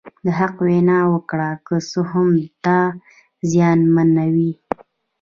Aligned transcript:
د 0.25 0.27
حق 0.39 0.55
وینا 0.65 0.99
وکړه 1.13 1.49
که 1.65 1.75
څه 1.89 1.99
هم 2.11 2.27
تا 2.63 2.79
زیانمنوي. 3.49 4.51